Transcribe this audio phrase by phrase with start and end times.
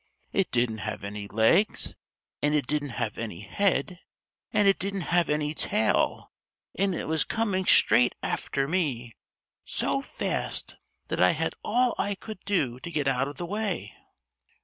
[0.33, 1.95] It didn't have any legs,
[2.41, 3.99] and it didn't have any head,
[4.51, 6.31] and it didn't have any tail,
[6.73, 9.15] and it was coming straight after me
[9.63, 10.77] so fast
[11.09, 13.93] that I had all I could do to get out of the way!"